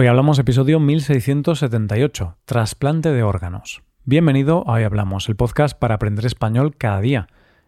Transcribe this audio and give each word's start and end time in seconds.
Hoy 0.00 0.06
hablamos 0.06 0.38
episodio 0.38 0.78
1678, 0.78 2.36
trasplante 2.44 3.10
de 3.10 3.24
órganos. 3.24 3.82
Bienvenido 4.04 4.62
a 4.68 4.74
Hoy 4.74 4.84
Hablamos, 4.84 5.28
el 5.28 5.34
podcast 5.34 5.76
para 5.76 5.96
aprender 5.96 6.24
español 6.24 6.76
cada 6.76 7.00
día. 7.00 7.26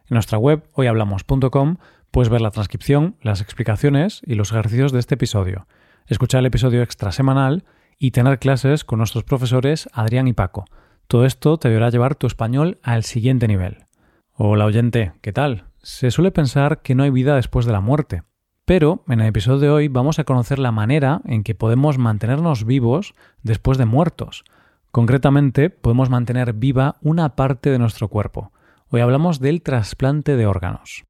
En 0.09 0.15
nuestra 0.15 0.39
web 0.39 0.63
hoyhablamos.com 0.75 1.79
puedes 2.13 2.29
ver 2.29 2.41
la 2.41 2.53
transcripción, 2.53 3.17
las 3.21 3.41
explicaciones 3.41 4.23
y 4.25 4.37
los 4.37 4.53
ejercicios 4.53 4.93
de 4.93 5.01
este 5.01 5.17
episodio, 5.17 5.67
escuchar 6.07 6.39
el 6.39 6.47
episodio 6.47 6.83
extra 6.83 7.11
semanal 7.11 7.65
y 7.99 8.13
tener 8.13 8.39
clases 8.39 8.85
con 8.85 8.99
nuestros 8.99 9.25
profesores 9.25 9.89
Adrián 9.93 10.29
y 10.29 10.33
Paco. 10.33 10.67
Todo 11.09 11.27
esto 11.27 11.59
te 11.59 11.67
ayudará 11.67 11.89
a 11.89 11.91
llevar 11.91 12.15
tu 12.15 12.29
español 12.29 12.79
al 12.85 13.03
siguiente 13.03 13.49
nivel. 13.49 13.87
Hola 14.35 14.67
oyente, 14.67 15.15
¿qué 15.21 15.33
tal? 15.33 15.65
Se 15.83 16.13
suele 16.13 16.31
pensar 16.31 16.81
que 16.83 16.95
no 16.95 17.03
hay 17.03 17.11
vida 17.11 17.35
después 17.35 17.67
de 17.67 17.73
la 17.73 17.81
muerte. 17.81 18.23
Pero 18.71 19.03
en 19.09 19.21
el 19.21 19.27
episodio 19.27 19.59
de 19.59 19.69
hoy 19.69 19.89
vamos 19.89 20.21
a 20.21 20.25
conocer 20.25 20.61
la 20.61 20.71
manera 20.71 21.23
en 21.25 21.43
que 21.43 21.57
podemos 21.57 21.99
mantenernos 21.99 22.65
vivos 22.65 23.17
después 23.43 23.79
de 23.79 23.85
muertos. 23.85 24.45
Concretamente, 24.93 25.71
podemos 25.71 26.09
mantener 26.09 26.53
viva 26.53 26.97
una 27.01 27.35
parte 27.35 27.71
de 27.71 27.81
nuestro 27.81 28.07
cuerpo. 28.07 28.53
Hoy 28.89 29.01
hablamos 29.01 29.41
del 29.41 29.63
trasplante 29.63 30.37
de 30.37 30.47
órganos. 30.47 31.03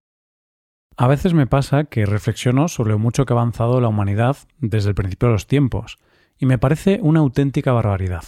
A 0.97 1.07
veces 1.07 1.35
me 1.35 1.47
pasa 1.47 1.85
que 1.85 2.07
reflexiono 2.07 2.67
sobre 2.67 2.93
lo 2.93 2.99
mucho 2.99 3.27
que 3.27 3.35
ha 3.35 3.37
avanzado 3.37 3.79
la 3.83 3.89
humanidad 3.89 4.39
desde 4.61 4.89
el 4.89 4.95
principio 4.95 5.29
de 5.29 5.35
los 5.35 5.47
tiempos, 5.47 5.99
y 6.39 6.47
me 6.47 6.57
parece 6.57 6.99
una 7.03 7.21
auténtica 7.21 7.73
barbaridad. 7.73 8.25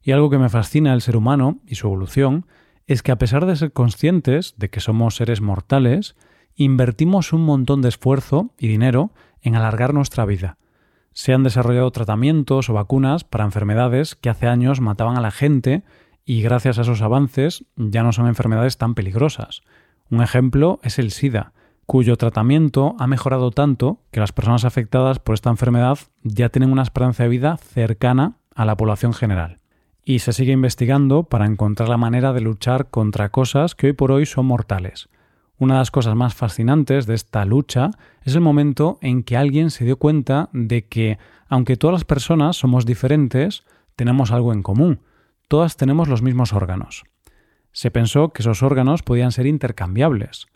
Y 0.00 0.12
algo 0.12 0.30
que 0.30 0.38
me 0.38 0.48
fascina 0.48 0.92
del 0.92 1.02
ser 1.02 1.18
humano 1.18 1.58
y 1.66 1.74
su 1.74 1.88
evolución 1.88 2.46
es 2.86 3.02
que 3.02 3.12
a 3.12 3.18
pesar 3.18 3.44
de 3.44 3.54
ser 3.54 3.74
conscientes 3.74 4.54
de 4.56 4.70
que 4.70 4.80
somos 4.80 5.16
seres 5.16 5.42
mortales, 5.42 6.16
invertimos 6.56 7.32
un 7.32 7.44
montón 7.44 7.82
de 7.82 7.88
esfuerzo 7.88 8.50
y 8.58 8.68
dinero 8.68 9.10
en 9.40 9.56
alargar 9.56 9.94
nuestra 9.94 10.24
vida. 10.24 10.58
Se 11.12 11.34
han 11.34 11.42
desarrollado 11.42 11.90
tratamientos 11.90 12.70
o 12.70 12.72
vacunas 12.72 13.24
para 13.24 13.44
enfermedades 13.44 14.14
que 14.14 14.30
hace 14.30 14.46
años 14.46 14.80
mataban 14.80 15.16
a 15.16 15.20
la 15.20 15.30
gente 15.30 15.82
y 16.24 16.42
gracias 16.42 16.78
a 16.78 16.82
esos 16.82 17.02
avances 17.02 17.64
ya 17.76 18.02
no 18.02 18.12
son 18.12 18.28
enfermedades 18.28 18.78
tan 18.78 18.94
peligrosas. 18.94 19.62
Un 20.10 20.22
ejemplo 20.22 20.80
es 20.82 20.98
el 20.98 21.10
SIDA, 21.10 21.52
cuyo 21.86 22.16
tratamiento 22.16 22.94
ha 22.98 23.06
mejorado 23.06 23.50
tanto 23.50 24.00
que 24.10 24.20
las 24.20 24.32
personas 24.32 24.64
afectadas 24.64 25.18
por 25.18 25.34
esta 25.34 25.50
enfermedad 25.50 25.98
ya 26.22 26.48
tienen 26.48 26.72
una 26.72 26.82
esperanza 26.82 27.24
de 27.24 27.28
vida 27.28 27.56
cercana 27.56 28.36
a 28.54 28.64
la 28.64 28.76
población 28.76 29.12
general. 29.12 29.58
Y 30.04 30.20
se 30.20 30.32
sigue 30.32 30.52
investigando 30.52 31.24
para 31.24 31.46
encontrar 31.46 31.88
la 31.88 31.96
manera 31.96 32.32
de 32.32 32.40
luchar 32.40 32.90
contra 32.90 33.30
cosas 33.30 33.74
que 33.74 33.88
hoy 33.88 33.92
por 33.92 34.10
hoy 34.10 34.26
son 34.26 34.46
mortales. 34.46 35.08
Una 35.62 35.74
de 35.74 35.78
las 35.78 35.92
cosas 35.92 36.16
más 36.16 36.34
fascinantes 36.34 37.06
de 37.06 37.14
esta 37.14 37.44
lucha 37.44 37.92
es 38.24 38.34
el 38.34 38.40
momento 38.40 38.98
en 39.00 39.22
que 39.22 39.36
alguien 39.36 39.70
se 39.70 39.84
dio 39.84 39.96
cuenta 39.96 40.48
de 40.52 40.88
que, 40.88 41.18
aunque 41.48 41.76
todas 41.76 41.92
las 41.92 42.04
personas 42.04 42.56
somos 42.56 42.84
diferentes, 42.84 43.62
tenemos 43.94 44.32
algo 44.32 44.52
en 44.52 44.64
común. 44.64 45.02
Todas 45.46 45.76
tenemos 45.76 46.08
los 46.08 46.20
mismos 46.20 46.52
órganos. 46.52 47.04
Se 47.70 47.92
pensó 47.92 48.32
que 48.32 48.42
esos 48.42 48.64
órganos 48.64 49.04
podían 49.04 49.30
ser 49.30 49.46
intercambiables. 49.46 50.48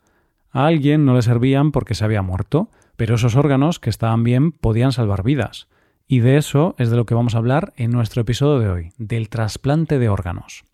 A 0.51 0.65
alguien 0.65 1.05
no 1.05 1.15
le 1.15 1.21
servían 1.21 1.71
porque 1.71 1.95
se 1.95 2.03
había 2.03 2.21
muerto, 2.21 2.69
pero 2.97 3.15
esos 3.15 3.37
órganos 3.37 3.79
que 3.79 3.89
estaban 3.89 4.25
bien 4.25 4.51
podían 4.51 4.91
salvar 4.91 5.23
vidas. 5.23 5.69
Y 6.05 6.19
de 6.19 6.35
eso 6.35 6.75
es 6.77 6.89
de 6.89 6.97
lo 6.97 7.05
que 7.05 7.15
vamos 7.15 7.33
a 7.33 7.37
hablar 7.37 7.71
en 7.77 7.91
nuestro 7.91 8.23
episodio 8.23 8.59
de 8.59 8.69
hoy, 8.69 8.91
del 8.97 9.29
trasplante 9.29 9.99
de 9.99 10.09
órganos. 10.09 10.65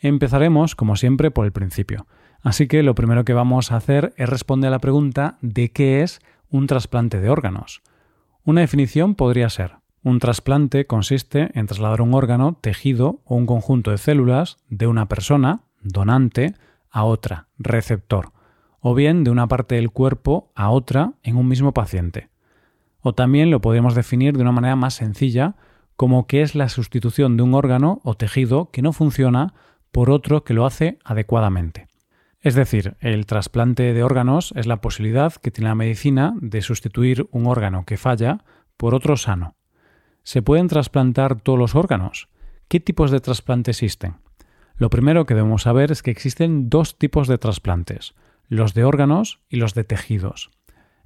Empezaremos, 0.00 0.74
como 0.74 0.96
siempre, 0.96 1.30
por 1.30 1.44
el 1.44 1.52
principio. 1.52 2.08
Así 2.42 2.66
que 2.66 2.82
lo 2.82 2.94
primero 2.94 3.24
que 3.24 3.34
vamos 3.34 3.72
a 3.72 3.76
hacer 3.76 4.12
es 4.16 4.28
responder 4.28 4.68
a 4.68 4.72
la 4.72 4.80
pregunta 4.80 5.38
de 5.40 5.70
qué 5.70 6.02
es 6.02 6.20
un 6.50 6.66
trasplante 6.66 7.20
de 7.20 7.30
órganos. 7.30 7.82
Una 8.44 8.60
definición 8.60 9.14
podría 9.14 9.48
ser 9.48 9.82
un 10.04 10.18
trasplante 10.18 10.86
consiste 10.86 11.50
en 11.54 11.66
trasladar 11.66 12.00
un 12.00 12.14
órgano, 12.14 12.58
tejido 12.60 13.20
o 13.24 13.36
un 13.36 13.46
conjunto 13.46 13.92
de 13.92 13.98
células 13.98 14.58
de 14.68 14.88
una 14.88 15.06
persona, 15.06 15.60
donante, 15.80 16.54
a 16.90 17.04
otra, 17.04 17.46
receptor, 17.58 18.32
o 18.80 18.94
bien 18.94 19.22
de 19.22 19.30
una 19.30 19.46
parte 19.46 19.76
del 19.76 19.90
cuerpo 19.90 20.50
a 20.56 20.70
otra 20.70 21.12
en 21.22 21.36
un 21.36 21.46
mismo 21.46 21.72
paciente. 21.72 22.30
O 23.00 23.14
también 23.14 23.50
lo 23.50 23.60
podemos 23.60 23.94
definir 23.94 24.36
de 24.36 24.42
una 24.42 24.52
manera 24.52 24.76
más 24.76 24.94
sencilla 24.94 25.54
como 25.96 26.26
que 26.26 26.42
es 26.42 26.54
la 26.56 26.68
sustitución 26.68 27.36
de 27.36 27.44
un 27.44 27.54
órgano 27.54 28.00
o 28.02 28.14
tejido 28.14 28.70
que 28.70 28.82
no 28.82 28.92
funciona 28.92 29.54
por 29.92 30.10
otro 30.10 30.42
que 30.42 30.54
lo 30.54 30.66
hace 30.66 30.98
adecuadamente. 31.04 31.86
Es 32.42 32.56
decir, 32.56 32.96
el 32.98 33.24
trasplante 33.26 33.94
de 33.94 34.02
órganos 34.02 34.52
es 34.56 34.66
la 34.66 34.80
posibilidad 34.80 35.32
que 35.32 35.52
tiene 35.52 35.70
la 35.70 35.76
medicina 35.76 36.34
de 36.40 36.60
sustituir 36.60 37.28
un 37.30 37.46
órgano 37.46 37.84
que 37.84 37.96
falla 37.96 38.44
por 38.76 38.96
otro 38.96 39.16
sano. 39.16 39.54
¿Se 40.24 40.42
pueden 40.42 40.66
trasplantar 40.66 41.40
todos 41.40 41.56
los 41.56 41.76
órganos? 41.76 42.28
¿Qué 42.66 42.80
tipos 42.80 43.12
de 43.12 43.20
trasplante 43.20 43.70
existen? 43.70 44.16
Lo 44.74 44.90
primero 44.90 45.24
que 45.24 45.36
debemos 45.36 45.62
saber 45.62 45.92
es 45.92 46.02
que 46.02 46.10
existen 46.10 46.68
dos 46.68 46.98
tipos 46.98 47.28
de 47.28 47.38
trasplantes, 47.38 48.14
los 48.48 48.74
de 48.74 48.82
órganos 48.82 49.38
y 49.48 49.56
los 49.56 49.74
de 49.74 49.84
tejidos. 49.84 50.50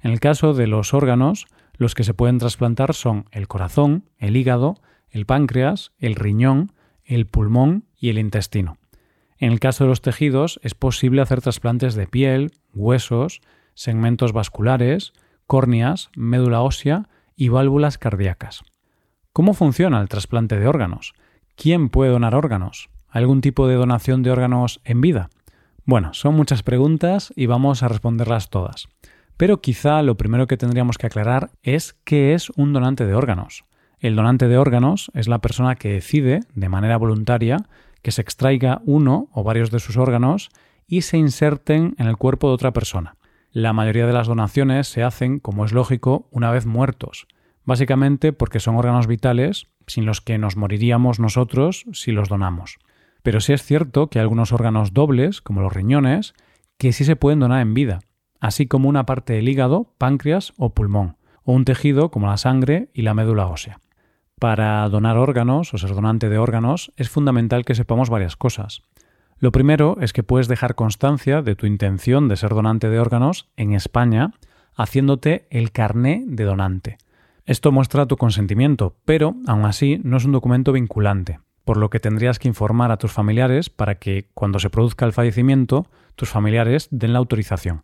En 0.01 0.09
el 0.09 0.19
caso 0.19 0.55
de 0.55 0.65
los 0.65 0.95
órganos, 0.95 1.45
los 1.75 1.93
que 1.93 2.03
se 2.03 2.15
pueden 2.15 2.39
trasplantar 2.39 2.95
son 2.95 3.25
el 3.31 3.47
corazón, 3.47 4.09
el 4.17 4.37
hígado, 4.37 4.81
el 5.11 5.27
páncreas, 5.27 5.91
el 5.99 6.15
riñón, 6.15 6.71
el 7.03 7.27
pulmón 7.27 7.85
y 7.95 8.09
el 8.09 8.17
intestino. 8.17 8.79
En 9.39 9.51
el 9.51 9.59
caso 9.59 9.83
de 9.83 9.89
los 9.89 10.01
tejidos 10.01 10.59
es 10.63 10.73
posible 10.73 11.21
hacer 11.21 11.41
trasplantes 11.41 11.95
de 11.95 12.07
piel, 12.07 12.51
huesos, 12.73 13.41
segmentos 13.75 14.33
vasculares, 14.33 15.13
córneas, 15.45 16.09
médula 16.15 16.61
ósea 16.61 17.07
y 17.35 17.49
válvulas 17.49 17.97
cardíacas. 17.97 18.63
¿Cómo 19.33 19.53
funciona 19.53 20.01
el 20.01 20.09
trasplante 20.09 20.59
de 20.59 20.67
órganos? 20.67 21.13
¿Quién 21.55 21.89
puede 21.89 22.11
donar 22.11 22.33
órganos? 22.33 22.89
¿Algún 23.07 23.41
tipo 23.41 23.67
de 23.67 23.75
donación 23.75 24.23
de 24.23 24.31
órganos 24.31 24.81
en 24.83 25.01
vida? 25.01 25.29
Bueno, 25.85 26.13
son 26.13 26.35
muchas 26.35 26.63
preguntas 26.63 27.31
y 27.35 27.45
vamos 27.45 27.83
a 27.83 27.87
responderlas 27.87 28.49
todas. 28.49 28.87
Pero 29.37 29.61
quizá 29.61 30.01
lo 30.01 30.17
primero 30.17 30.47
que 30.47 30.57
tendríamos 30.57 30.97
que 30.97 31.07
aclarar 31.07 31.51
es 31.61 31.95
qué 32.03 32.33
es 32.33 32.49
un 32.55 32.73
donante 32.73 33.05
de 33.05 33.13
órganos. 33.13 33.63
El 33.99 34.15
donante 34.15 34.47
de 34.47 34.57
órganos 34.57 35.11
es 35.13 35.27
la 35.27 35.39
persona 35.39 35.75
que 35.75 35.93
decide, 35.93 36.41
de 36.53 36.69
manera 36.69 36.97
voluntaria, 36.97 37.57
que 38.01 38.11
se 38.11 38.21
extraiga 38.21 38.81
uno 38.85 39.29
o 39.31 39.43
varios 39.43 39.71
de 39.71 39.79
sus 39.79 39.97
órganos 39.97 40.49
y 40.87 41.01
se 41.01 41.17
inserten 41.17 41.95
en 41.97 42.07
el 42.07 42.17
cuerpo 42.17 42.47
de 42.47 42.53
otra 42.53 42.73
persona. 42.73 43.17
La 43.51 43.73
mayoría 43.73 44.07
de 44.07 44.13
las 44.13 44.27
donaciones 44.27 44.87
se 44.87 45.03
hacen, 45.03 45.39
como 45.39 45.65
es 45.65 45.71
lógico, 45.71 46.27
una 46.31 46.51
vez 46.51 46.65
muertos, 46.65 47.27
básicamente 47.63 48.33
porque 48.33 48.59
son 48.59 48.75
órganos 48.75 49.07
vitales 49.07 49.67
sin 49.87 50.05
los 50.05 50.21
que 50.21 50.37
nos 50.37 50.57
moriríamos 50.57 51.19
nosotros 51.19 51.85
si 51.91 52.11
los 52.11 52.29
donamos. 52.29 52.77
Pero 53.23 53.41
sí 53.41 53.53
es 53.53 53.63
cierto 53.63 54.09
que 54.09 54.19
hay 54.19 54.23
algunos 54.23 54.53
órganos 54.53 54.93
dobles, 54.93 55.41
como 55.41 55.61
los 55.61 55.73
riñones, 55.73 56.33
que 56.77 56.93
sí 56.93 57.03
se 57.03 57.15
pueden 57.15 57.39
donar 57.39 57.61
en 57.61 57.73
vida, 57.73 57.99
así 58.39 58.67
como 58.67 58.89
una 58.89 59.05
parte 59.05 59.33
del 59.33 59.49
hígado, 59.49 59.93
páncreas 59.97 60.53
o 60.57 60.73
pulmón, 60.73 61.17
o 61.43 61.53
un 61.53 61.65
tejido 61.65 62.11
como 62.11 62.27
la 62.27 62.37
sangre 62.37 62.89
y 62.93 63.01
la 63.01 63.13
médula 63.13 63.47
ósea. 63.47 63.79
Para 64.39 64.87
donar 64.89 65.17
órganos 65.17 65.73
o 65.73 65.79
ser 65.79 65.95
donante 65.95 66.29
de 66.29 66.37
órganos 66.37 66.91
es 66.95 67.09
fundamental 67.09 67.65
que 67.65 67.73
sepamos 67.73 68.11
varias 68.11 68.35
cosas. 68.35 68.83
Lo 69.39 69.51
primero 69.51 69.97
es 69.99 70.13
que 70.13 70.21
puedes 70.21 70.47
dejar 70.47 70.75
constancia 70.75 71.41
de 71.41 71.55
tu 71.55 71.65
intención 71.65 72.27
de 72.27 72.37
ser 72.37 72.51
donante 72.51 72.87
de 72.89 72.99
órganos 72.99 73.49
en 73.57 73.73
España 73.73 74.33
haciéndote 74.75 75.47
el 75.49 75.71
carné 75.71 76.23
de 76.27 76.43
donante. 76.43 76.97
Esto 77.45 77.71
muestra 77.71 78.05
tu 78.05 78.17
consentimiento, 78.17 78.95
pero 79.05 79.35
aún 79.47 79.65
así 79.65 79.99
no 80.03 80.17
es 80.17 80.25
un 80.25 80.33
documento 80.33 80.71
vinculante, 80.71 81.39
por 81.65 81.77
lo 81.77 81.89
que 81.89 81.99
tendrías 81.99 82.37
que 82.37 82.47
informar 82.47 82.91
a 82.91 82.97
tus 82.97 83.11
familiares 83.11 83.71
para 83.71 83.95
que 83.95 84.27
cuando 84.35 84.59
se 84.59 84.69
produzca 84.69 85.05
el 85.05 85.13
fallecimiento 85.13 85.87
tus 86.15 86.29
familiares 86.29 86.89
den 86.91 87.13
la 87.13 87.19
autorización. 87.19 87.81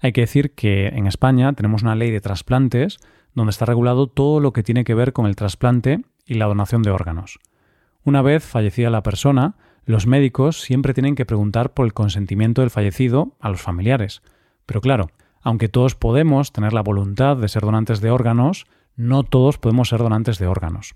Hay 0.00 0.12
que 0.12 0.20
decir 0.20 0.54
que 0.54 0.88
en 0.88 1.08
España 1.08 1.52
tenemos 1.54 1.82
una 1.82 1.96
ley 1.96 2.12
de 2.12 2.20
trasplantes 2.20 2.98
donde 3.36 3.50
está 3.50 3.66
regulado 3.66 4.08
todo 4.08 4.40
lo 4.40 4.52
que 4.52 4.64
tiene 4.64 4.82
que 4.82 4.94
ver 4.94 5.12
con 5.12 5.26
el 5.26 5.36
trasplante 5.36 6.02
y 6.24 6.34
la 6.34 6.46
donación 6.46 6.82
de 6.82 6.90
órganos. 6.90 7.38
Una 8.02 8.22
vez 8.22 8.44
fallecida 8.44 8.90
la 8.90 9.04
persona, 9.04 9.54
los 9.84 10.06
médicos 10.06 10.60
siempre 10.60 10.94
tienen 10.94 11.14
que 11.14 11.26
preguntar 11.26 11.74
por 11.74 11.86
el 11.86 11.92
consentimiento 11.92 12.62
del 12.62 12.70
fallecido 12.70 13.36
a 13.38 13.50
los 13.50 13.60
familiares. 13.60 14.22
Pero 14.64 14.80
claro, 14.80 15.10
aunque 15.42 15.68
todos 15.68 15.94
podemos 15.94 16.52
tener 16.52 16.72
la 16.72 16.82
voluntad 16.82 17.36
de 17.36 17.48
ser 17.48 17.62
donantes 17.62 18.00
de 18.00 18.10
órganos, 18.10 18.66
no 18.96 19.22
todos 19.22 19.58
podemos 19.58 19.90
ser 19.90 20.00
donantes 20.00 20.38
de 20.38 20.46
órganos. 20.46 20.94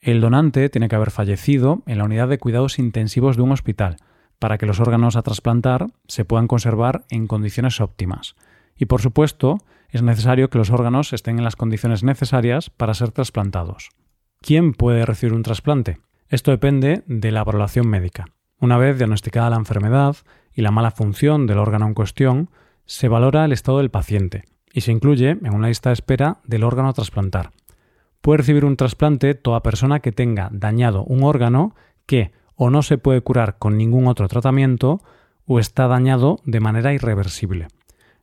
El 0.00 0.20
donante 0.20 0.68
tiene 0.68 0.88
que 0.88 0.96
haber 0.96 1.10
fallecido 1.10 1.82
en 1.86 1.98
la 1.98 2.04
unidad 2.04 2.28
de 2.28 2.38
cuidados 2.38 2.78
intensivos 2.78 3.36
de 3.36 3.42
un 3.42 3.52
hospital, 3.52 3.96
para 4.38 4.58
que 4.58 4.66
los 4.66 4.80
órganos 4.80 5.16
a 5.16 5.22
trasplantar 5.22 5.86
se 6.08 6.24
puedan 6.24 6.48
conservar 6.48 7.04
en 7.10 7.26
condiciones 7.26 7.80
óptimas. 7.80 8.34
Y 8.76 8.86
por 8.86 9.00
supuesto, 9.00 9.58
es 9.90 10.02
necesario 10.02 10.50
que 10.50 10.58
los 10.58 10.70
órganos 10.70 11.12
estén 11.12 11.38
en 11.38 11.44
las 11.44 11.56
condiciones 11.56 12.02
necesarias 12.02 12.70
para 12.70 12.94
ser 12.94 13.12
trasplantados. 13.12 13.90
¿Quién 14.40 14.72
puede 14.72 15.06
recibir 15.06 15.34
un 15.34 15.42
trasplante? 15.42 15.98
Esto 16.28 16.50
depende 16.50 17.02
de 17.06 17.30
la 17.30 17.44
valoración 17.44 17.88
médica. 17.88 18.26
Una 18.58 18.78
vez 18.78 18.98
diagnosticada 18.98 19.50
la 19.50 19.56
enfermedad 19.56 20.16
y 20.52 20.62
la 20.62 20.70
mala 20.70 20.90
función 20.90 21.46
del 21.46 21.58
órgano 21.58 21.86
en 21.86 21.94
cuestión, 21.94 22.50
se 22.84 23.08
valora 23.08 23.44
el 23.44 23.52
estado 23.52 23.78
del 23.78 23.90
paciente 23.90 24.44
y 24.72 24.82
se 24.82 24.92
incluye 24.92 25.30
en 25.30 25.54
una 25.54 25.68
lista 25.68 25.90
de 25.90 25.94
espera 25.94 26.38
del 26.44 26.64
órgano 26.64 26.88
a 26.88 26.92
trasplantar. 26.92 27.50
Puede 28.20 28.38
recibir 28.38 28.64
un 28.64 28.76
trasplante 28.76 29.34
toda 29.34 29.62
persona 29.62 30.00
que 30.00 30.12
tenga 30.12 30.48
dañado 30.52 31.04
un 31.04 31.22
órgano 31.22 31.74
que 32.06 32.32
o 32.54 32.70
no 32.70 32.82
se 32.82 32.98
puede 32.98 33.20
curar 33.20 33.58
con 33.58 33.76
ningún 33.76 34.06
otro 34.06 34.28
tratamiento 34.28 35.00
o 35.46 35.60
está 35.60 35.86
dañado 35.86 36.40
de 36.44 36.60
manera 36.60 36.92
irreversible. 36.92 37.68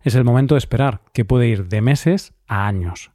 Es 0.03 0.15
el 0.15 0.25
momento 0.25 0.55
de 0.55 0.59
esperar, 0.59 1.01
que 1.13 1.23
puede 1.23 1.47
ir 1.47 1.69
de 1.69 1.81
meses 1.81 2.33
a 2.45 2.67
años. 2.67 3.11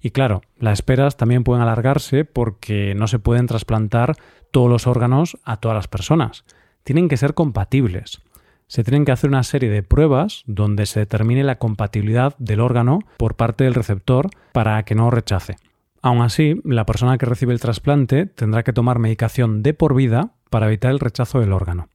Y 0.00 0.10
claro, 0.10 0.42
las 0.58 0.74
esperas 0.74 1.16
también 1.16 1.44
pueden 1.44 1.62
alargarse 1.62 2.24
porque 2.24 2.94
no 2.94 3.06
se 3.06 3.20
pueden 3.20 3.46
trasplantar 3.46 4.16
todos 4.50 4.68
los 4.68 4.86
órganos 4.86 5.38
a 5.44 5.58
todas 5.58 5.76
las 5.76 5.88
personas. 5.88 6.44
Tienen 6.82 7.08
que 7.08 7.16
ser 7.16 7.34
compatibles. 7.34 8.20
Se 8.66 8.82
tienen 8.82 9.04
que 9.04 9.12
hacer 9.12 9.30
una 9.30 9.44
serie 9.44 9.70
de 9.70 9.82
pruebas 9.82 10.42
donde 10.46 10.86
se 10.86 11.00
determine 11.00 11.44
la 11.44 11.58
compatibilidad 11.58 12.36
del 12.38 12.60
órgano 12.60 12.98
por 13.16 13.36
parte 13.36 13.64
del 13.64 13.74
receptor 13.74 14.28
para 14.52 14.82
que 14.84 14.94
no 14.94 15.10
rechace. 15.10 15.56
Aún 16.02 16.20
así, 16.20 16.60
la 16.64 16.84
persona 16.84 17.16
que 17.16 17.26
recibe 17.26 17.52
el 17.52 17.60
trasplante 17.60 18.26
tendrá 18.26 18.62
que 18.62 18.72
tomar 18.72 18.98
medicación 18.98 19.62
de 19.62 19.72
por 19.72 19.94
vida 19.94 20.32
para 20.50 20.66
evitar 20.66 20.90
el 20.90 21.00
rechazo 21.00 21.40
del 21.40 21.52
órgano. 21.52 21.88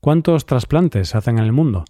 ¿Cuántos 0.00 0.46
trasplantes 0.46 1.10
se 1.10 1.18
hacen 1.18 1.38
en 1.38 1.44
el 1.44 1.52
mundo? 1.52 1.84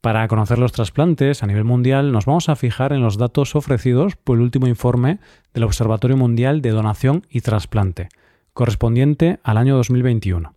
Para 0.00 0.26
conocer 0.28 0.58
los 0.58 0.72
trasplantes 0.72 1.42
a 1.42 1.46
nivel 1.46 1.64
mundial 1.64 2.10
nos 2.10 2.24
vamos 2.24 2.48
a 2.48 2.56
fijar 2.56 2.94
en 2.94 3.02
los 3.02 3.18
datos 3.18 3.54
ofrecidos 3.54 4.16
por 4.16 4.38
el 4.38 4.42
último 4.42 4.66
informe 4.66 5.18
del 5.52 5.64
Observatorio 5.64 6.16
Mundial 6.16 6.62
de 6.62 6.70
Donación 6.70 7.26
y 7.28 7.42
Trasplante, 7.42 8.08
correspondiente 8.54 9.40
al 9.42 9.58
año 9.58 9.76
2021. 9.76 10.54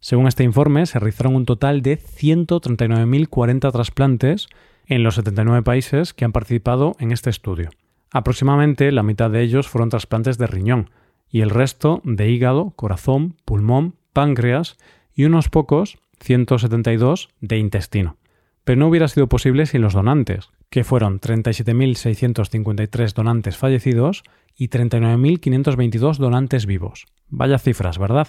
Según 0.00 0.26
este 0.26 0.44
informe, 0.44 0.86
se 0.86 0.98
realizaron 0.98 1.36
un 1.36 1.44
total 1.44 1.82
de 1.82 1.98
139.040 1.98 3.70
trasplantes 3.72 4.48
en 4.86 5.02
los 5.02 5.16
79 5.16 5.62
países 5.62 6.14
que 6.14 6.24
han 6.24 6.32
participado 6.32 6.96
en 6.98 7.12
este 7.12 7.28
estudio. 7.28 7.68
Aproximadamente 8.10 8.90
la 8.90 9.02
mitad 9.02 9.30
de 9.30 9.42
ellos 9.42 9.68
fueron 9.68 9.90
trasplantes 9.90 10.38
de 10.38 10.46
riñón 10.46 10.90
y 11.28 11.42
el 11.42 11.50
resto 11.50 12.00
de 12.04 12.30
hígado, 12.30 12.70
corazón, 12.70 13.36
pulmón, 13.44 13.96
páncreas 14.14 14.78
y 15.14 15.24
unos 15.24 15.50
pocos, 15.50 15.98
172, 16.20 17.28
de 17.42 17.58
intestino 17.58 18.16
pero 18.64 18.78
no 18.78 18.88
hubiera 18.88 19.08
sido 19.08 19.28
posible 19.28 19.66
sin 19.66 19.82
los 19.82 19.92
donantes, 19.92 20.50
que 20.70 20.84
fueron 20.84 21.20
37.653 21.20 23.12
donantes 23.12 23.56
fallecidos 23.56 24.22
y 24.56 24.68
39.522 24.68 26.16
donantes 26.16 26.66
vivos. 26.66 27.06
Vaya 27.28 27.58
cifras, 27.58 27.98
¿verdad? 27.98 28.28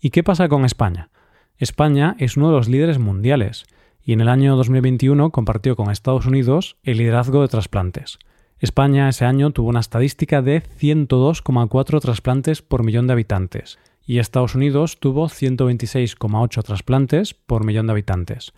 ¿Y 0.00 0.10
qué 0.10 0.22
pasa 0.22 0.48
con 0.48 0.64
España? 0.64 1.10
España 1.58 2.16
es 2.18 2.36
uno 2.36 2.50
de 2.50 2.56
los 2.56 2.68
líderes 2.68 2.98
mundiales 2.98 3.64
y 4.02 4.12
en 4.12 4.20
el 4.20 4.28
año 4.28 4.56
2021 4.56 5.30
compartió 5.30 5.74
con 5.74 5.90
Estados 5.90 6.26
Unidos 6.26 6.76
el 6.82 6.98
liderazgo 6.98 7.42
de 7.42 7.48
trasplantes. 7.48 8.18
España 8.58 9.08
ese 9.08 9.24
año 9.24 9.50
tuvo 9.50 9.68
una 9.68 9.80
estadística 9.80 10.42
de 10.42 10.62
102,4 10.62 12.00
trasplantes 12.00 12.62
por 12.62 12.84
millón 12.84 13.06
de 13.06 13.14
habitantes 13.14 13.78
y 14.06 14.18
Estados 14.18 14.54
Unidos 14.54 14.98
tuvo 15.00 15.28
126,8 15.28 16.62
trasplantes 16.62 17.34
por 17.34 17.64
millón 17.64 17.86
de 17.86 17.92
habitantes. 17.92 18.52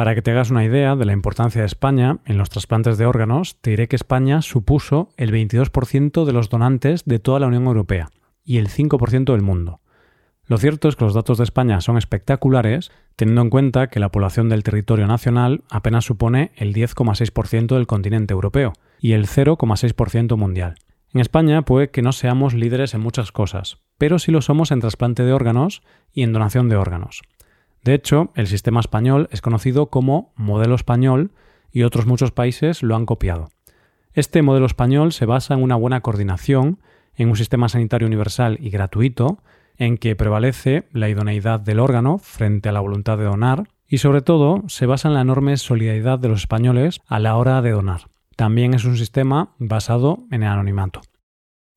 Para 0.00 0.14
que 0.14 0.22
te 0.22 0.30
hagas 0.30 0.50
una 0.50 0.64
idea 0.64 0.96
de 0.96 1.04
la 1.04 1.12
importancia 1.12 1.60
de 1.60 1.66
España 1.66 2.20
en 2.24 2.38
los 2.38 2.48
trasplantes 2.48 2.96
de 2.96 3.04
órganos, 3.04 3.60
te 3.60 3.68
diré 3.68 3.86
que 3.86 3.96
España 3.96 4.40
supuso 4.40 5.10
el 5.18 5.30
22% 5.30 6.24
de 6.24 6.32
los 6.32 6.48
donantes 6.48 7.04
de 7.04 7.18
toda 7.18 7.38
la 7.38 7.48
Unión 7.48 7.66
Europea 7.66 8.08
y 8.42 8.56
el 8.56 8.70
5% 8.70 9.30
del 9.30 9.42
mundo. 9.42 9.80
Lo 10.46 10.56
cierto 10.56 10.88
es 10.88 10.96
que 10.96 11.04
los 11.04 11.12
datos 11.12 11.36
de 11.36 11.44
España 11.44 11.82
son 11.82 11.98
espectaculares, 11.98 12.90
teniendo 13.14 13.42
en 13.42 13.50
cuenta 13.50 13.88
que 13.88 14.00
la 14.00 14.10
población 14.10 14.48
del 14.48 14.62
territorio 14.62 15.06
nacional 15.06 15.64
apenas 15.68 16.06
supone 16.06 16.52
el 16.56 16.72
10,6% 16.72 17.74
del 17.74 17.86
continente 17.86 18.32
europeo 18.32 18.72
y 19.00 19.12
el 19.12 19.26
0,6% 19.26 20.34
mundial. 20.38 20.76
En 21.12 21.20
España 21.20 21.60
puede 21.60 21.90
que 21.90 22.00
no 22.00 22.12
seamos 22.12 22.54
líderes 22.54 22.94
en 22.94 23.02
muchas 23.02 23.32
cosas, 23.32 23.76
pero 23.98 24.18
sí 24.18 24.32
lo 24.32 24.40
somos 24.40 24.70
en 24.70 24.80
trasplante 24.80 25.24
de 25.24 25.34
órganos 25.34 25.82
y 26.10 26.22
en 26.22 26.32
donación 26.32 26.70
de 26.70 26.76
órganos. 26.76 27.20
De 27.82 27.94
hecho, 27.94 28.30
el 28.34 28.46
sistema 28.46 28.80
español 28.80 29.28
es 29.30 29.40
conocido 29.40 29.86
como 29.86 30.32
modelo 30.36 30.74
español 30.74 31.32
y 31.72 31.82
otros 31.82 32.06
muchos 32.06 32.30
países 32.32 32.82
lo 32.82 32.96
han 32.96 33.06
copiado. 33.06 33.48
Este 34.12 34.42
modelo 34.42 34.66
español 34.66 35.12
se 35.12 35.26
basa 35.26 35.54
en 35.54 35.62
una 35.62 35.76
buena 35.76 36.00
coordinación, 36.00 36.80
en 37.14 37.28
un 37.28 37.36
sistema 37.36 37.68
sanitario 37.68 38.06
universal 38.06 38.58
y 38.60 38.70
gratuito, 38.70 39.42
en 39.76 39.96
que 39.96 40.16
prevalece 40.16 40.88
la 40.92 41.08
idoneidad 41.08 41.60
del 41.60 41.80
órgano 41.80 42.18
frente 42.18 42.68
a 42.68 42.72
la 42.72 42.80
voluntad 42.80 43.16
de 43.18 43.24
donar, 43.24 43.68
y 43.88 43.98
sobre 43.98 44.20
todo 44.20 44.62
se 44.68 44.86
basa 44.86 45.08
en 45.08 45.14
la 45.14 45.22
enorme 45.22 45.56
solidaridad 45.56 46.18
de 46.18 46.28
los 46.28 46.40
españoles 46.40 47.00
a 47.06 47.18
la 47.18 47.36
hora 47.36 47.62
de 47.62 47.70
donar. 47.70 48.08
También 48.36 48.74
es 48.74 48.84
un 48.84 48.96
sistema 48.96 49.54
basado 49.58 50.24
en 50.30 50.42
el 50.42 50.48
anonimato. 50.48 51.00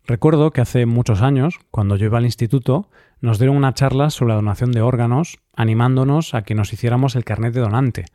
Recuerdo 0.05 0.51
que 0.51 0.59
hace 0.59 0.85
muchos 0.85 1.21
años, 1.21 1.59
cuando 1.71 1.95
yo 1.95 2.05
iba 2.05 2.17
al 2.17 2.25
instituto, 2.25 2.89
nos 3.21 3.39
dieron 3.39 3.55
una 3.55 3.73
charla 3.73 4.09
sobre 4.09 4.29
la 4.29 4.35
donación 4.35 4.73
de 4.73 4.81
órganos, 4.81 5.39
animándonos 5.55 6.33
a 6.33 6.41
que 6.41 6.55
nos 6.55 6.73
hiciéramos 6.73 7.15
el 7.15 7.23
carnet 7.23 7.53
de 7.53 7.61
donante. 7.61 8.05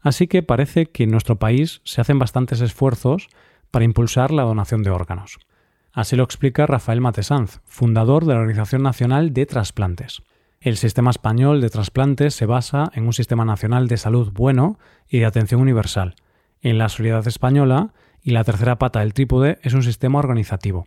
Así 0.00 0.26
que 0.26 0.42
parece 0.42 0.86
que 0.86 1.04
en 1.04 1.10
nuestro 1.10 1.36
país 1.36 1.82
se 1.84 2.00
hacen 2.00 2.18
bastantes 2.18 2.62
esfuerzos 2.62 3.28
para 3.70 3.84
impulsar 3.84 4.30
la 4.30 4.44
donación 4.44 4.82
de 4.82 4.90
órganos. 4.90 5.38
Así 5.92 6.16
lo 6.16 6.24
explica 6.24 6.66
Rafael 6.66 7.02
Matesanz, 7.02 7.60
fundador 7.66 8.24
de 8.24 8.32
la 8.32 8.40
Organización 8.40 8.82
Nacional 8.82 9.34
de 9.34 9.44
Trasplantes. 9.44 10.22
El 10.60 10.78
sistema 10.78 11.10
español 11.10 11.60
de 11.60 11.68
trasplantes 11.68 12.34
se 12.34 12.46
basa 12.46 12.90
en 12.94 13.04
un 13.04 13.12
sistema 13.12 13.44
nacional 13.44 13.86
de 13.86 13.98
salud 13.98 14.32
bueno 14.32 14.78
y 15.10 15.18
de 15.18 15.26
atención 15.26 15.60
universal, 15.60 16.14
en 16.62 16.78
la 16.78 16.88
solidaridad 16.88 17.28
española, 17.28 17.92
y 18.22 18.30
la 18.30 18.44
tercera 18.44 18.78
pata 18.78 19.00
del 19.00 19.12
trípode 19.12 19.58
es 19.62 19.74
un 19.74 19.82
sistema 19.82 20.18
organizativo. 20.18 20.86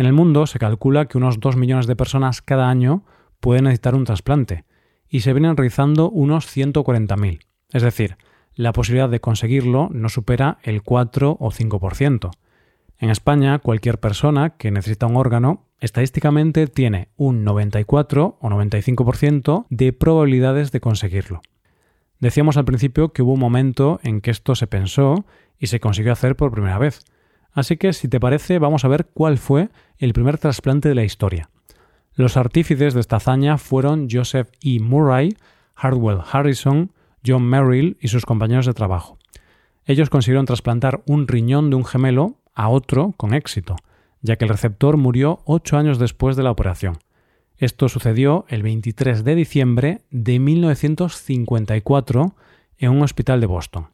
En 0.00 0.06
el 0.06 0.14
mundo 0.14 0.46
se 0.46 0.58
calcula 0.58 1.04
que 1.04 1.18
unos 1.18 1.40
2 1.40 1.56
millones 1.56 1.86
de 1.86 1.94
personas 1.94 2.40
cada 2.40 2.70
año 2.70 3.04
pueden 3.38 3.64
necesitar 3.64 3.94
un 3.94 4.06
trasplante 4.06 4.64
y 5.10 5.20
se 5.20 5.34
vienen 5.34 5.58
realizando 5.58 6.08
unos 6.08 6.46
140.000. 6.46 7.40
Es 7.70 7.82
decir, 7.82 8.16
la 8.54 8.72
posibilidad 8.72 9.10
de 9.10 9.20
conseguirlo 9.20 9.90
no 9.92 10.08
supera 10.08 10.56
el 10.62 10.82
4 10.82 11.36
o 11.38 11.50
5%. 11.50 12.30
En 12.96 13.10
España, 13.10 13.58
cualquier 13.58 14.00
persona 14.00 14.56
que 14.56 14.70
necesita 14.70 15.04
un 15.04 15.16
órgano 15.16 15.66
estadísticamente 15.80 16.66
tiene 16.66 17.08
un 17.18 17.44
94 17.44 18.38
o 18.40 18.48
95% 18.48 19.66
de 19.68 19.92
probabilidades 19.92 20.72
de 20.72 20.80
conseguirlo. 20.80 21.42
Decíamos 22.20 22.56
al 22.56 22.64
principio 22.64 23.12
que 23.12 23.20
hubo 23.20 23.34
un 23.34 23.40
momento 23.40 24.00
en 24.02 24.22
que 24.22 24.30
esto 24.30 24.54
se 24.54 24.66
pensó 24.66 25.26
y 25.58 25.66
se 25.66 25.78
consiguió 25.78 26.14
hacer 26.14 26.36
por 26.36 26.52
primera 26.52 26.78
vez, 26.78 27.04
Así 27.52 27.76
que, 27.76 27.92
si 27.92 28.08
te 28.08 28.20
parece, 28.20 28.58
vamos 28.58 28.84
a 28.84 28.88
ver 28.88 29.06
cuál 29.12 29.38
fue 29.38 29.70
el 29.98 30.12
primer 30.12 30.38
trasplante 30.38 30.88
de 30.88 30.94
la 30.94 31.04
historia. 31.04 31.50
Los 32.14 32.36
artífices 32.36 32.94
de 32.94 33.00
esta 33.00 33.16
hazaña 33.16 33.58
fueron 33.58 34.08
Joseph 34.10 34.50
E. 34.62 34.78
Murray, 34.80 35.36
Hardwell 35.74 36.20
Harrison, 36.30 36.92
John 37.26 37.44
Merrill 37.44 37.96
y 38.00 38.08
sus 38.08 38.26
compañeros 38.26 38.66
de 38.66 38.74
trabajo. 38.74 39.18
Ellos 39.86 40.10
consiguieron 40.10 40.46
trasplantar 40.46 41.02
un 41.06 41.26
riñón 41.26 41.70
de 41.70 41.76
un 41.76 41.84
gemelo 41.84 42.36
a 42.54 42.68
otro 42.68 43.14
con 43.16 43.34
éxito, 43.34 43.76
ya 44.22 44.36
que 44.36 44.44
el 44.44 44.50
receptor 44.50 44.96
murió 44.96 45.40
ocho 45.44 45.78
años 45.78 45.98
después 45.98 46.36
de 46.36 46.42
la 46.42 46.50
operación. 46.50 46.98
Esto 47.56 47.88
sucedió 47.88 48.44
el 48.48 48.62
23 48.62 49.24
de 49.24 49.34
diciembre 49.34 50.02
de 50.10 50.38
1954 50.38 52.34
en 52.78 52.90
un 52.90 53.02
hospital 53.02 53.40
de 53.40 53.46
Boston. 53.46 53.88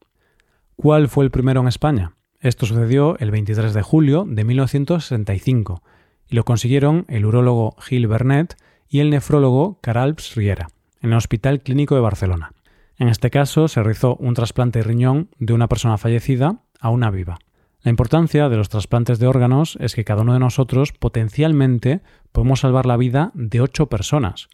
¿Cuál 0.77 1.09
fue 1.09 1.25
el 1.25 1.31
primero 1.31 1.61
en 1.61 1.69
España? 1.69 2.16
Esto 2.47 2.65
sucedió 2.65 3.19
el 3.19 3.33
23 3.33 3.75
de 3.75 3.83
julio 3.83 4.25
de 4.25 4.45
1965 4.45 5.83
y 6.29 6.37
lo 6.37 6.45
consiguieron 6.45 7.05
el 7.09 7.27
urólogo 7.27 7.75
Gil 7.81 8.07
Bernet 8.07 8.57
y 8.89 9.01
el 9.01 9.11
nefrólogo 9.11 9.81
Caralps 9.81 10.37
Riera 10.37 10.69
en 11.03 11.11
el 11.11 11.17
Hospital 11.17 11.61
Clínico 11.61 11.97
de 11.97 12.03
Barcelona. 12.03 12.53
En 12.99 13.09
este 13.09 13.31
caso 13.31 13.67
se 13.67 13.83
realizó 13.83 14.15
un 14.21 14.35
trasplante 14.35 14.79
de 14.79 14.85
riñón 14.85 15.29
de 15.41 15.55
una 15.55 15.67
persona 15.67 15.99
fallecida 15.99 16.61
a 16.79 16.91
una 16.91 17.11
viva. 17.11 17.41
La 17.83 17.91
importancia 17.91 18.49
de 18.49 18.57
los 18.57 18.69
trasplantes 18.69 19.19
de 19.19 19.27
órganos 19.27 19.77
es 19.81 19.97
que 19.97 20.05
cada 20.05 20.23
uno 20.23 20.33
de 20.33 20.39
nosotros 20.39 20.93
potencialmente 20.93 22.01
podemos 22.31 22.61
salvar 22.61 22.87
la 22.87 22.97
vida 22.97 23.33
de 23.35 23.61
ocho 23.61 23.89
personas. 23.89 24.51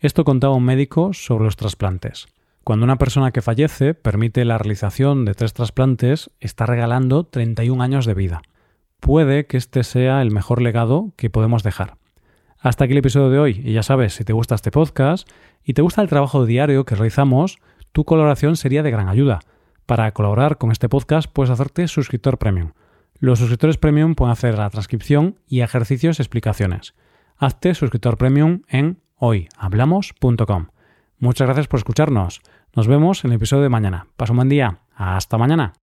Esto 0.00 0.24
contaba 0.24 0.54
un 0.54 0.64
médico 0.64 1.12
sobre 1.12 1.44
los 1.44 1.56
trasplantes. 1.56 2.28
Cuando 2.66 2.82
una 2.82 2.98
persona 2.98 3.30
que 3.30 3.42
fallece 3.42 3.94
permite 3.94 4.44
la 4.44 4.58
realización 4.58 5.24
de 5.24 5.34
tres 5.34 5.52
trasplantes, 5.52 6.32
está 6.40 6.66
regalando 6.66 7.22
31 7.22 7.80
años 7.80 8.06
de 8.06 8.14
vida. 8.14 8.42
Puede 8.98 9.46
que 9.46 9.56
este 9.56 9.84
sea 9.84 10.20
el 10.20 10.32
mejor 10.32 10.60
legado 10.60 11.12
que 11.14 11.30
podemos 11.30 11.62
dejar. 11.62 11.96
Hasta 12.58 12.82
aquí 12.82 12.92
el 12.94 12.98
episodio 12.98 13.30
de 13.30 13.38
hoy, 13.38 13.62
y 13.64 13.72
ya 13.72 13.84
sabes, 13.84 14.14
si 14.14 14.24
te 14.24 14.32
gusta 14.32 14.56
este 14.56 14.72
podcast 14.72 15.28
y 15.62 15.74
te 15.74 15.82
gusta 15.82 16.02
el 16.02 16.08
trabajo 16.08 16.44
diario 16.44 16.84
que 16.84 16.96
realizamos, 16.96 17.58
tu 17.92 18.04
colaboración 18.04 18.56
sería 18.56 18.82
de 18.82 18.90
gran 18.90 19.08
ayuda. 19.08 19.38
Para 19.86 20.10
colaborar 20.10 20.58
con 20.58 20.72
este 20.72 20.88
podcast 20.88 21.30
puedes 21.32 21.52
hacerte 21.52 21.86
suscriptor 21.86 22.36
premium. 22.36 22.72
Los 23.20 23.38
suscriptores 23.38 23.78
premium 23.78 24.16
pueden 24.16 24.32
hacer 24.32 24.58
la 24.58 24.70
transcripción 24.70 25.38
y 25.46 25.60
ejercicios 25.60 26.18
y 26.18 26.22
explicaciones. 26.22 26.96
Hazte 27.36 27.76
suscriptor 27.76 28.18
premium 28.18 28.62
en 28.66 28.98
hoyhablamos.com. 29.18 30.66
Muchas 31.18 31.46
gracias 31.46 31.68
por 31.68 31.78
escucharnos. 31.78 32.42
Nos 32.76 32.88
vemos 32.88 33.24
en 33.24 33.30
el 33.30 33.36
episodio 33.36 33.62
de 33.62 33.70
mañana. 33.70 34.06
Paso 34.18 34.34
un 34.34 34.36
buen 34.36 34.50
día. 34.50 34.80
Hasta 34.94 35.38
mañana. 35.38 35.72